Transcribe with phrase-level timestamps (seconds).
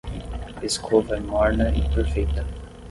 [0.55, 2.43] A escova é morna e perfeita